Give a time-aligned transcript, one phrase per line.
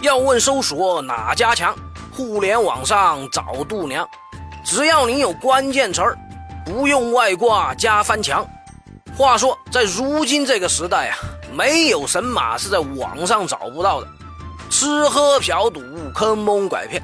[0.00, 1.74] 要问搜索哪家强？
[2.16, 4.06] 互联网上找度娘，
[4.64, 6.18] 只要你有关键词儿，
[6.64, 8.46] 不用外挂加翻墙。
[9.16, 11.18] 话说，在如今这个时代啊，
[11.52, 14.08] 没有神马是在网上找不到的。
[14.70, 15.82] 吃喝嫖赌
[16.14, 17.02] 坑蒙拐骗，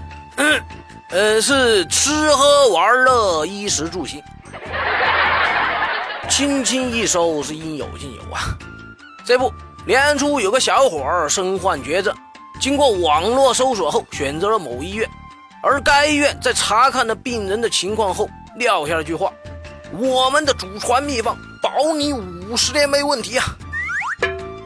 [1.10, 4.22] 呃，是吃喝玩乐衣食住行，
[6.28, 8.56] 轻轻一搜是应有尽有啊。
[9.24, 9.52] 这不，
[9.84, 12.14] 年初有个小伙儿身患绝症。
[12.58, 15.08] 经过网络搜索后，选择了某医院，
[15.62, 19.32] 而该医院在查看了病人的情况后，撂下了句话
[19.92, 23.44] ：“我们的祖传秘方，保你五十年没问题啊！”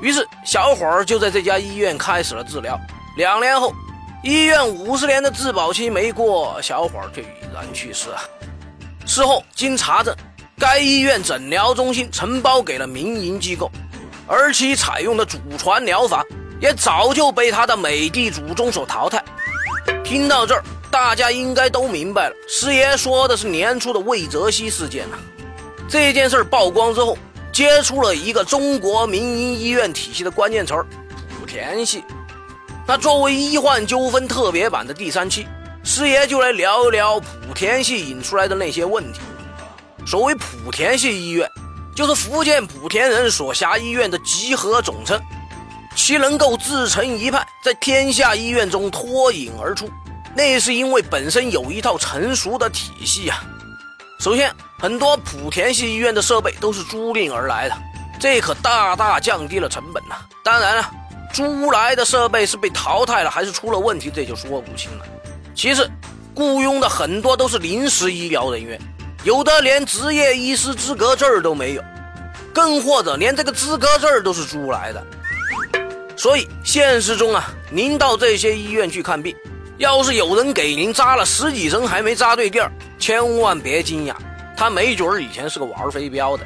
[0.00, 2.78] 于是，小伙儿就在这家医院开始了治疗。
[3.16, 3.72] 两年后，
[4.22, 8.18] 医院五十年的质保期没过，小伙儿就已然去世了。
[9.04, 10.14] 事后经查证，
[10.58, 13.70] 该医院诊疗中心承包给了民营机构，
[14.26, 16.24] 而其采用的祖传疗法。
[16.60, 19.24] 也早就被他的美帝祖宗所淘汰。
[20.04, 25.18] 听到这儿，大家应该都明白了，师爷说的是年初的魏则西事件啊。
[25.88, 27.16] 这件事曝光之后，
[27.52, 30.86] 接出了一个中国民营医院体系的关键词儿——
[31.42, 32.04] 莆田系。
[32.86, 35.46] 那作为医患纠纷特别版的第三期，
[35.82, 39.20] 师爷就来聊一聊莆田系引出来的那些问题。
[40.06, 41.48] 所谓莆田系医院，
[41.94, 45.20] 就是福建莆田人所辖医院的集合总称。
[45.94, 49.88] 其能够自成一派，在天下医院中脱颖而出，
[50.34, 53.44] 那是因为本身有一套成熟的体系啊。
[54.18, 57.76] 首先，很多莆田系医院的设备都是租赁而来的，
[58.18, 60.16] 这可大大降低了成本呐。
[60.44, 60.90] 当然了，
[61.32, 65.04] 租来的设备是被淘汰了还是出了问题，这就说不清了。
[65.54, 65.90] 其次，
[66.34, 68.80] 雇佣的很多都是临时医疗人员，
[69.24, 71.82] 有的连执业医师资格证都没有，
[72.54, 75.04] 更或者连这个资格证都是租来的。
[76.20, 79.34] 所以现实中啊，您到这些医院去看病，
[79.78, 84.14] 要是有人给您扎了十几针还没扎对地儿，千万别惊讶，
[84.54, 86.44] 他没准儿以前是个玩飞镖的。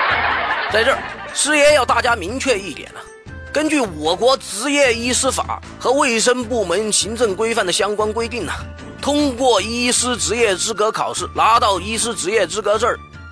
[0.72, 0.98] 在这儿，
[1.34, 3.04] 师爷要大家明确一点啊，
[3.52, 8.52] 根据我国执业医师法和卫生部门行政规范的相关规定呢，
[9.02, 12.90] 通过医师职业资格考试拿到医师职业资格证，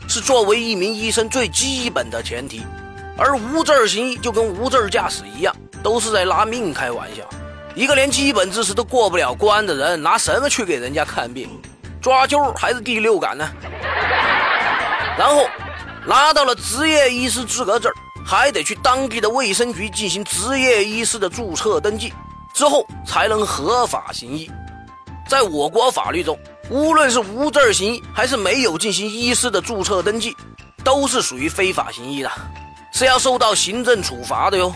[0.08, 2.60] 是作为一名医生最基本的前提。
[3.16, 7.22] 而无证行医就跟无证驾驶一样，都是在拿命开玩笑。
[7.74, 11.48] 一个连基本知识都过不了关的人，拿什么去给人家看病？
[12.00, 13.48] 抓阄还是第六感呢？
[15.18, 15.46] 然后
[16.06, 17.90] 拿到了执业医师资格证，
[18.26, 22.12] 还得去当地的卫生局进行执业医师的注册登记，
[22.52, 24.50] 之后才能合法行医。
[25.28, 26.38] 在我国法律中，
[26.68, 30.36] 无论是无证行医还是没有进行医师的注册登记，
[30.84, 32.30] 都是属于非法行医的。
[32.94, 34.72] 是要受到行政处罚的哟。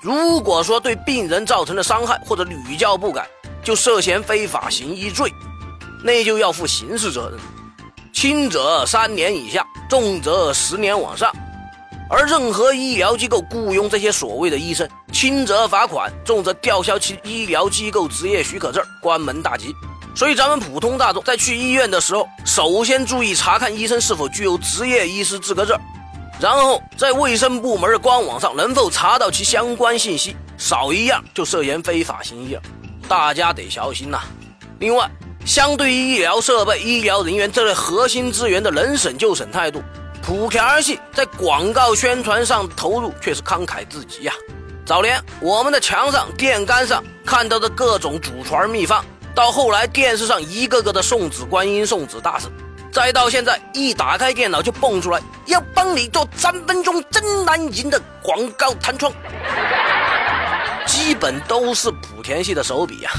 [0.00, 3.24] 如果说对病人造成的伤害或者屡教不改，
[3.62, 5.32] 就涉嫌非法行医罪，
[6.02, 7.38] 那就要负刑事责任，
[8.12, 11.32] 轻则三年以下，重则十年往上。
[12.10, 19.72] 而任何医疗机构雇佣这些所谓的医生，轻则罚款，重则吊销其医疗机构执业许可证，关门大吉。
[20.16, 25.78] 所以咱们普通大众在去医院的时候，首先注意查看医生是否具有执业医师资格证。
[26.40, 30.34] 然后在卫生部门的官网上能否查到其相关信息？
[30.56, 32.62] 少一样就涉嫌非法行医了，
[33.06, 34.22] 大家得小心呐。
[34.78, 35.10] 另外，
[35.44, 39.82] 相对于医疗设备、医疗人员这类核心资源的能省就省态度，
[40.24, 44.32] 莆田系在广告宣传上投入却是慷慨至极呀。
[44.86, 52.48] 早年我们的墙上、电杆上看到的各种祖传秘方，到后来电视上一个个的送子观音、送子大士。
[52.92, 59.12] 再到现在，一打开电脑就蹦出来要帮你做三分钟真难赢的广告弹窗，
[60.86, 63.10] 基本都是莆田系的手笔呀。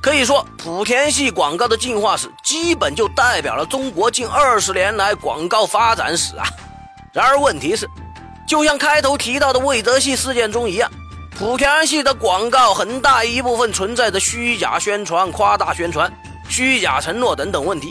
[0.00, 6.46] 可以说，莆田系广告的进化史，基本就代表了中国近二十年来广告发展史啊。
[7.12, 7.88] 然而，问题是，
[8.46, 10.88] 就像开头提到的魏则系事件中一样，
[11.40, 16.12] 莆田系的广告很大一部分存在着虚假宣传、夸大宣传、
[16.48, 17.88] 虚假承诺等等问题。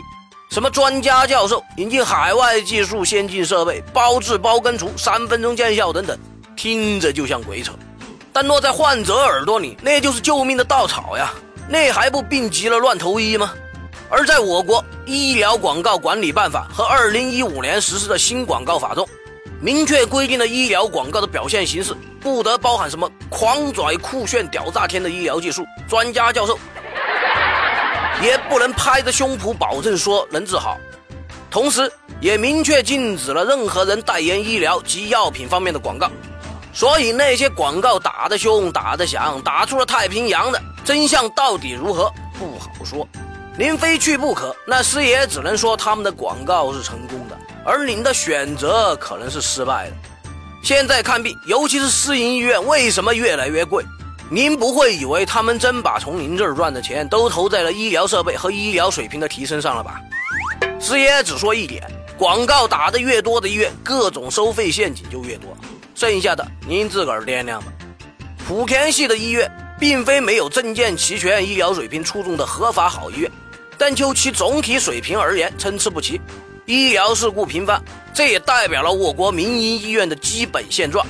[0.54, 6.16] 什么专家教授引进海外技术、先进设备、包治包根除、三分钟见效等等，
[6.54, 7.72] 听着就像鬼扯，
[8.32, 11.34] 但落在患者耳朵里，那就是救命的稻草呀！
[11.68, 13.52] 那还不病急了乱投医吗？
[14.08, 19.04] 而在我国医疗广告管理办法和二零一五年实施的新广告法中，
[19.60, 26.56] 明确规定了医疗广告的表现形式不得包含什么狂拽、酷炫、屌炸天的医疗技术、专家教授。
[28.22, 30.78] 也不能拍着胸脯保证说能治好，
[31.50, 31.90] 同时
[32.20, 36.10] 也明确禁止了任何人代言医疗及药品方面的广告。
[36.72, 43.06] 所以那些广告打得凶、打得响、打出了太平洋的真相到底如何不好说。
[43.56, 49.96] 您非去不可，那师爷只能说他们的广告是成功的，而您的选择可能是失败的。
[50.64, 53.84] 现在看病，尤其是私营医院，为什么越来越贵？
[54.30, 60.00] 您不会以为他们真把从您这儿赚的钱都投在了医疗设备和医疗水平的提升上了吧？
[60.80, 61.82] 师爷只说一点：
[62.16, 65.56] 广告打得越多的医院，各种收费陷阱就越多。
[65.94, 67.72] 剩下的您自个儿掂量吧。
[68.48, 73.30] 莆田系的医院并非没有证件齐全、医疗水平出众的合法好医院。
[73.76, 76.20] 但就其总体水平而言，参差不齐，
[76.64, 77.80] 医疗事故频发，
[78.14, 81.06] 这也代表了我国民营医院的基本现状。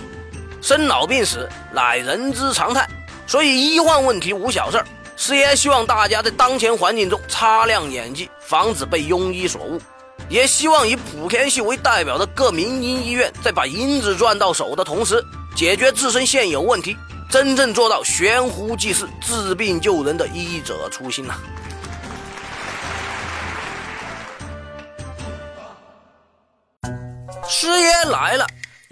[0.62, 2.88] 生老病死乃人之常态，
[3.26, 4.86] 所以医患问题无小事儿。
[5.16, 9.80] 师爷希望大家在当前环境中擦亮眼睛，防止被庸医所误。
[10.28, 15.22] 也希望以莆田系为代表的各民营医院，在把银子赚到手的同时，
[15.54, 16.96] 解决自身现有问题，
[17.30, 21.34] 真正做到悬壶济世、治病救人的医者初心呐。
[27.46, 28.46] 师爷来了，